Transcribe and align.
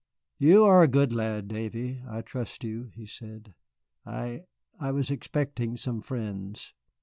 "You 0.39 0.65
are 0.65 0.81
a 0.81 0.87
good 0.87 1.13
lad, 1.13 1.47
Davy. 1.47 2.01
I 2.09 2.21
trust 2.23 2.63
you," 2.63 2.89
he 2.95 3.05
said. 3.05 3.53
"I 4.03 4.45
I 4.79 4.89
was 4.89 5.11
expecting 5.11 5.77
some 5.77 6.01
friends." 6.01 6.73